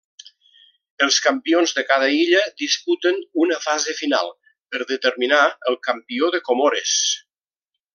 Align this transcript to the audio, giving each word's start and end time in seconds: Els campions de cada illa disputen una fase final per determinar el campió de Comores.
Els 1.07 1.19
campions 1.25 1.73
de 1.79 1.83
cada 1.89 2.07
illa 2.21 2.41
disputen 2.63 3.21
una 3.45 3.59
fase 3.69 3.97
final 4.01 4.35
per 4.73 4.85
determinar 4.97 5.47
el 5.75 5.81
campió 5.91 6.35
de 6.39 6.45
Comores. 6.53 7.01